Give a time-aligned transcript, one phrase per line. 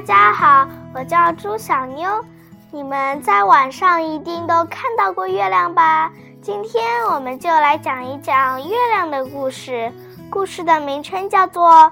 [0.00, 2.24] 大家好，我叫朱小妞。
[2.70, 6.10] 你们在晚上一定都看到过月亮吧？
[6.40, 9.92] 今天我们就来讲一讲月亮的故事。
[10.30, 11.70] 故事的名称叫做《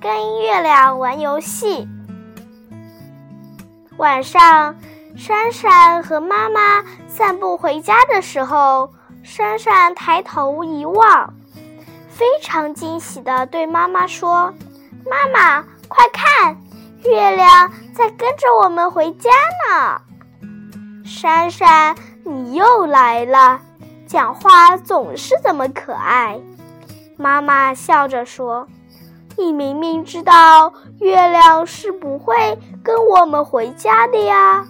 [0.00, 1.86] 跟月亮玩游戏》。
[3.98, 4.74] 晚上，
[5.14, 8.90] 珊珊和妈妈散步回家的时候，
[9.22, 11.34] 珊珊抬头一望，
[12.08, 14.54] 非常惊喜地对妈妈说
[15.04, 16.56] ：“妈妈，快看，
[17.04, 19.30] 月亮在跟着我们回家
[19.68, 20.00] 呢！”
[21.04, 23.60] 珊珊，你又来了，
[24.06, 26.40] 讲话总是这么可爱。
[27.16, 28.66] 妈妈笑着说
[29.36, 34.66] ：“你明明知道月亮是不会跟我们回家的呀。”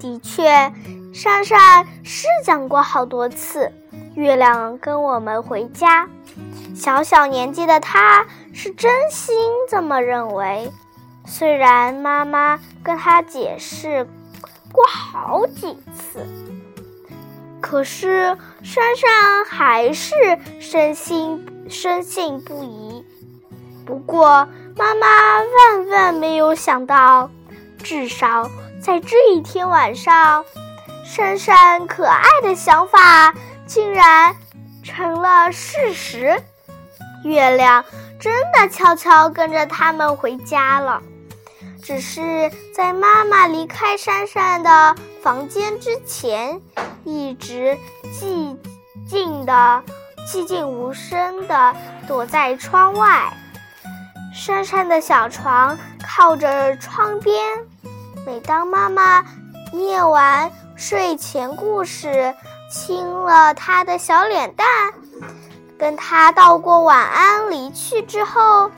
[0.00, 0.72] 的确，
[1.12, 3.72] 珊珊是讲过好多次，
[4.14, 6.08] 月亮跟我们回家。
[6.74, 9.34] 小小年纪的她是真心
[9.68, 10.72] 这么认为，
[11.28, 14.08] 虽然妈妈跟他解释
[14.72, 16.26] 过好几次。
[17.60, 20.14] 可是珊珊还是
[20.58, 23.04] 深信深信不疑。
[23.84, 25.06] 不过妈妈
[25.40, 27.30] 万万没有想到，
[27.82, 28.48] 至少
[28.80, 30.44] 在这一天晚上，
[31.04, 33.34] 珊珊可爱的想法
[33.66, 34.34] 竟然
[34.82, 36.40] 成了事实。
[37.24, 37.84] 月亮
[38.20, 41.02] 真的悄悄跟着他们回家了。
[41.82, 46.60] 只是在妈妈离开珊珊的房间之前。
[47.04, 47.78] 一直
[48.12, 48.54] 寂
[49.08, 49.82] 静的、
[50.30, 51.74] 寂静无声的
[52.06, 53.32] 躲在窗外。
[54.34, 57.42] 珊珊的小床靠着窗边，
[58.26, 59.24] 每当妈妈
[59.72, 62.34] 念完睡前故事，
[62.70, 64.66] 亲了她的小脸蛋，
[65.78, 68.70] 跟她道过晚安，离去之后，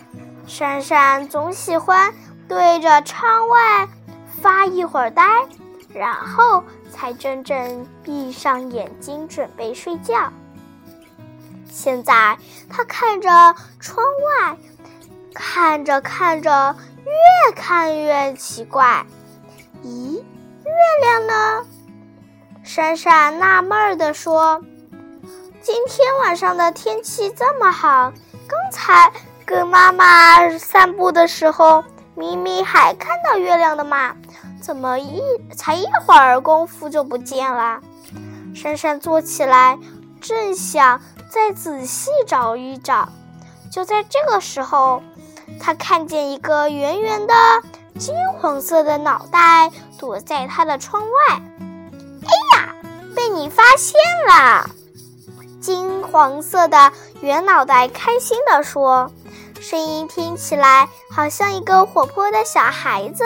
[0.46, 2.14] 珊珊总喜欢
[2.50, 3.88] 对着窗外
[4.42, 5.22] 发一会儿呆，
[5.94, 6.64] 然后。
[6.92, 10.30] 才真正闭上眼睛准备睡觉。
[11.70, 12.36] 现在
[12.68, 13.28] 他看着
[13.78, 14.56] 窗外，
[15.32, 19.06] 看着看着，越看越奇怪。
[19.84, 21.64] 咦，月亮呢？
[22.64, 24.60] 珊珊纳闷儿地说
[25.62, 28.12] ：“今天晚上的天气这么好，
[28.48, 29.10] 刚才
[29.46, 31.82] 跟妈妈散步的时候，
[32.20, 34.14] 咪咪还看到月亮的嘛。”
[34.60, 35.22] 怎么一
[35.56, 37.80] 才一会儿功夫就不见了？
[38.54, 39.78] 珊珊坐起来，
[40.20, 41.00] 正想
[41.30, 43.08] 再仔细找一找。
[43.72, 45.02] 就在这个时候，
[45.58, 47.34] 她看见一个圆圆的
[47.98, 51.40] 金黄色的脑袋躲在她的窗外。
[52.22, 52.74] 哎呀，
[53.16, 53.98] 被你发现
[54.28, 54.68] 了！
[55.58, 56.92] 金黄色的
[57.22, 59.10] 圆脑袋开心地说，
[59.60, 63.24] 声音听起来好像一个活泼的小孩子。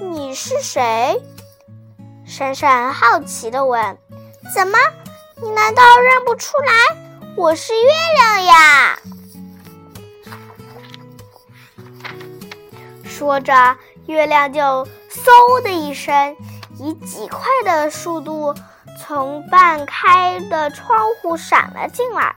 [0.00, 1.22] 你是谁？
[2.24, 3.98] 珊珊好奇地问。
[4.54, 4.78] “怎么，
[5.36, 6.72] 你难道认不出来？
[7.36, 8.98] 我是月亮呀！”
[13.04, 16.34] 说着，月亮就嗖的一声，
[16.78, 18.54] 以极快的速度
[18.98, 22.34] 从半开的窗户闪了进来。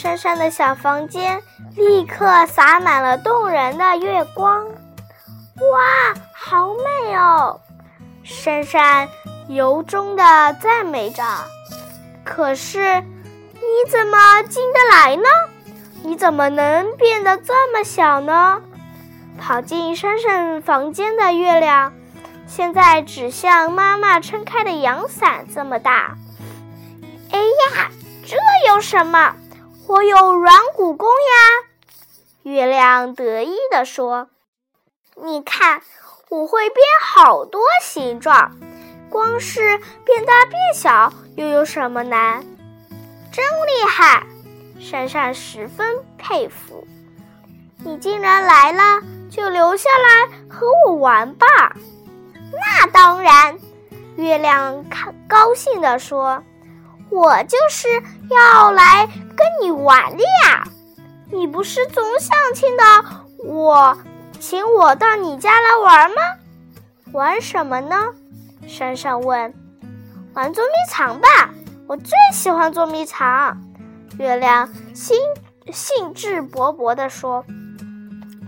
[0.00, 1.42] 珊珊的小房间
[1.74, 4.64] 立刻洒满了动人的月光。
[4.64, 7.60] 哇，好美哦！
[8.22, 9.08] 珊珊
[9.48, 10.22] 由衷的
[10.60, 11.24] 赞美着。
[12.24, 13.00] 可是，
[13.54, 15.24] 你怎么进得来呢？
[16.04, 18.62] 你怎么能变得这么小呢？
[19.36, 21.92] 跑进珊珊房间的月亮，
[22.46, 26.16] 现在只像妈妈撑开的阳伞这么大。
[27.32, 27.90] 哎呀，
[28.24, 28.36] 这
[28.68, 29.34] 有什么？
[29.88, 31.68] 我有软骨功呀！
[32.42, 34.28] 月亮得意地说。
[35.16, 35.80] 你看，
[36.28, 38.52] 我会变好多形状，
[39.08, 42.44] 光是变大变小又有什么难？
[43.32, 44.26] 真厉害！
[44.78, 46.86] 珊珊十分佩服。
[47.78, 51.46] 你既然来了，就留下来和我玩吧。
[52.52, 53.58] 那当然，
[54.16, 56.44] 月亮看高兴地说
[57.10, 57.88] ：“我就是
[58.30, 60.64] 要来跟你玩的呀！
[61.30, 63.98] 你不是总想听到我？”
[64.40, 66.16] 请我到你家来玩吗？
[67.12, 67.96] 玩什么呢？
[68.68, 69.52] 珊珊问。
[70.34, 71.28] 玩捉迷藏吧，
[71.88, 73.60] 我最喜欢捉迷藏。
[74.16, 75.16] 月亮兴
[75.72, 77.44] 兴致勃勃地说：“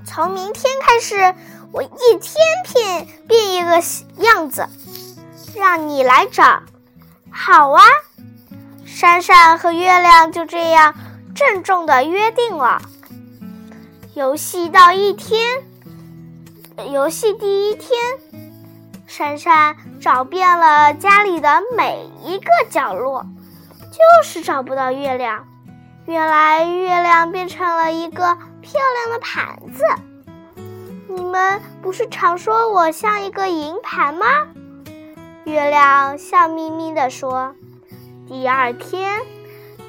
[0.06, 1.34] 从明天开始，
[1.72, 3.82] 我一天变变一个
[4.22, 4.68] 样子，
[5.56, 6.62] 让你来找。”
[7.32, 7.82] 好啊，
[8.92, 10.94] 珊珊和月亮就这样
[11.34, 12.82] 郑重的约定了。
[14.14, 15.40] 游戏到一天。
[16.90, 17.98] 游戏第一天，
[19.06, 23.24] 珊珊找遍了家里的每一个角落，
[23.90, 25.46] 就是找不到月亮。
[26.06, 29.84] 原来月亮变成了一个漂亮的盘子。
[31.08, 34.26] 你们不是常说我像一个银盘吗？
[35.44, 37.54] 月亮笑眯眯地说。
[38.30, 39.20] 第二天，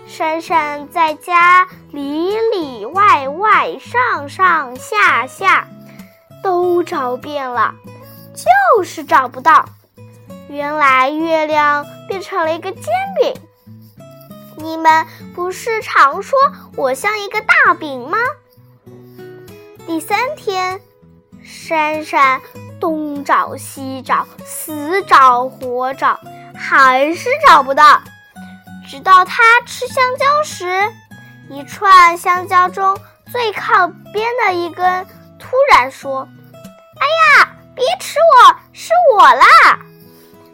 [0.08, 5.68] 珊珊在家里里外外、上上下下
[6.42, 7.76] 都找遍了，
[8.34, 9.70] 就是找不到。
[10.50, 12.84] 原来月亮变成了一个煎
[13.22, 13.32] 饼。
[14.58, 15.06] 你们
[15.36, 16.36] 不是常说
[16.76, 18.18] 我像一个大饼吗？
[19.86, 20.82] 第三天，
[21.44, 22.42] 珊珊
[22.80, 26.20] 东找西找，死找活找，
[26.56, 28.02] 还是找不到。
[28.90, 30.92] 直到他吃香蕉时，
[31.50, 32.98] 一串香蕉中
[33.32, 35.06] 最靠边的一根
[35.40, 36.28] 突然说
[37.00, 39.46] ：“哎呀，别吃我，是我啦！”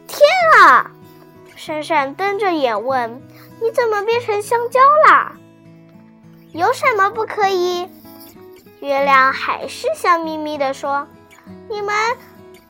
[0.06, 0.20] 天
[0.58, 0.90] 啊！
[1.56, 3.20] 珊珊瞪着眼问
[3.60, 5.32] ：“你怎么变成香蕉啦？
[6.52, 7.88] 有什么不可以？”
[8.80, 11.06] 月亮还是笑眯眯地说
[11.68, 11.94] ：“你们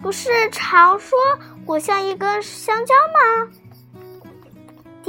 [0.00, 1.18] 不是常说
[1.66, 3.52] 我像一根香蕉吗？”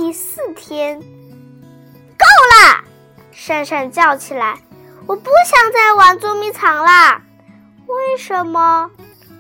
[0.10, 2.84] 第四天，够了！
[3.32, 4.58] 珊珊叫起来
[5.06, 7.22] ：“我不想再玩捉迷藏啦！”
[7.86, 8.90] 为什么？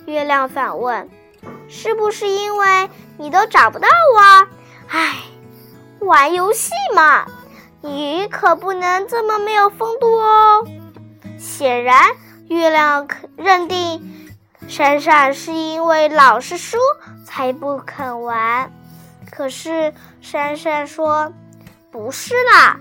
[0.06, 1.10] 月亮反问
[1.68, 2.88] ：“是不是因为
[3.18, 4.48] 你都找不到我？”
[4.90, 5.16] 唉，
[6.02, 7.26] 玩游戏嘛，
[7.82, 10.68] 你可不能这么没有风度哦。
[11.40, 12.12] 显然，
[12.48, 14.30] 月亮认定
[14.68, 16.78] 珊珊是因为老是输
[17.26, 18.72] 才不肯玩。
[19.40, 21.32] 可是珊珊说
[21.90, 22.78] ：“不是啦，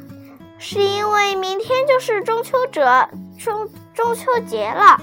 [0.58, 2.82] 是因为明天就是中秋节，
[3.38, 5.00] 中中秋节了，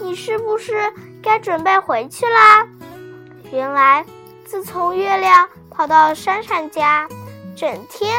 [0.00, 0.92] 你是不是
[1.22, 2.66] 该准备回去啦？”
[3.52, 4.04] 原来，
[4.44, 7.08] 自从月亮跑到珊珊家，
[7.54, 8.12] 整天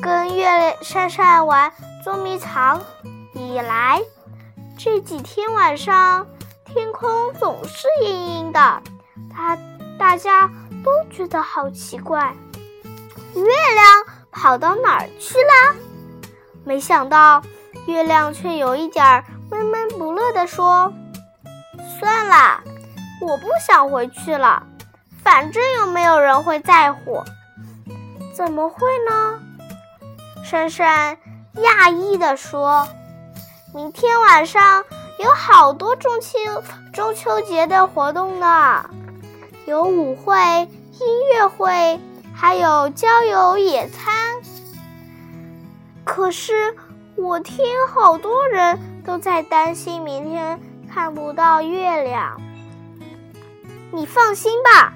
[0.00, 1.70] 跟月亮珊珊玩
[2.02, 2.82] 捉迷藏
[3.34, 4.00] 以来，
[4.78, 6.26] 这几天晚上
[6.64, 8.82] 天空总是阴阴的，
[9.30, 9.58] 他
[9.98, 10.50] 大家。
[10.88, 12.34] 都觉得好奇怪，
[13.34, 13.86] 月亮
[14.30, 15.76] 跑到哪儿去了？
[16.64, 17.42] 没想到，
[17.86, 20.90] 月亮却有一点闷闷不乐地说
[22.00, 22.62] ：“算了，
[23.20, 24.62] 我不想回去了，
[25.22, 27.22] 反正又没有人会在乎。”
[28.32, 29.38] 怎么会呢？
[30.42, 31.18] 珊珊
[31.56, 32.88] 讶异地说
[33.74, 34.82] ：“明天晚上
[35.18, 36.38] 有好多中秋
[36.94, 38.88] 中秋节的活动呢。”
[39.66, 40.34] 有舞会、
[41.00, 42.00] 音乐会，
[42.34, 44.40] 还有郊游野餐。
[46.04, 46.74] 可是
[47.16, 50.60] 我听好多人都在担心明天
[50.90, 52.40] 看不到月亮。
[53.92, 54.92] 你放心吧，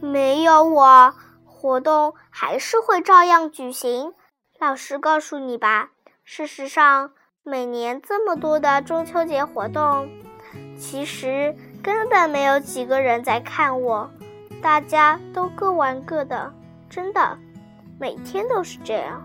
[0.00, 1.14] 没有我，
[1.44, 4.12] 活动还是会照样举行。
[4.58, 5.90] 老实告诉你吧，
[6.24, 7.12] 事实上，
[7.42, 10.08] 每年这么多的中秋节活动，
[10.78, 11.54] 其实。
[11.80, 14.10] 根本没有几个人在看我，
[14.62, 16.52] 大家都各玩各的，
[16.88, 17.38] 真的，
[17.98, 19.22] 每天都是这样，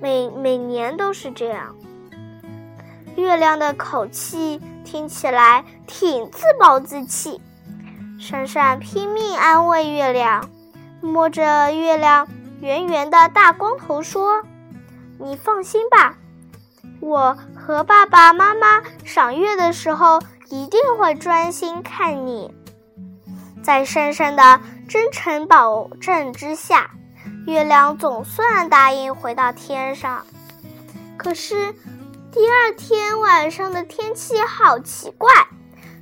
[0.00, 1.74] 每每年都是这样。
[3.16, 7.40] 月亮的口气听起来挺自暴自弃。
[8.20, 10.48] 珊珊拼命安慰月亮，
[11.00, 12.28] 摸着月亮
[12.60, 14.42] 圆圆的大光头说
[15.18, 16.16] ：“你放心吧，
[17.00, 20.20] 我和爸爸妈妈赏月的时候。”
[20.50, 22.50] 一定会专心看你。
[23.68, 26.90] 在珊珊的真诚保证之下，
[27.46, 30.24] 月亮总算答应回到天上。
[31.18, 31.74] 可是，
[32.32, 35.28] 第二天晚上的天气好奇怪，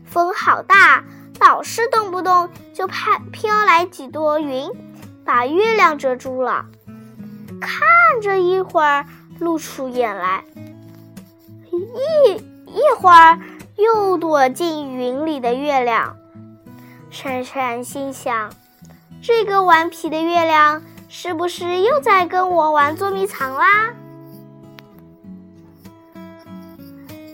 [0.05, 1.03] 风好大，
[1.41, 4.71] 老是动不动就飘飘来几朵云，
[5.25, 6.67] 把月亮遮住了。
[7.61, 7.81] 看
[8.23, 9.05] 着一会儿，
[9.41, 10.45] 露出眼来，
[11.73, 12.35] 一
[12.67, 13.41] 一会儿。
[13.77, 16.17] 又躲进云里的月亮，
[17.17, 18.53] 晨晨心想
[19.25, 23.65] ：“这个顽皮的月亮是不是又在跟我玩捉迷藏啦？”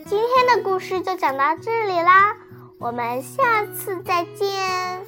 [0.07, 2.37] 今天的故事就讲到这里啦，
[2.79, 5.01] 我们下次再见。